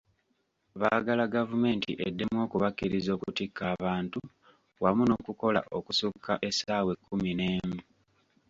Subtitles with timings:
[0.79, 4.19] Baagala gavumenti eddemu okubakkiriza okutikka abantu
[4.83, 7.79] wamu n'okukola okusukka essaawa ekkumi n'emu.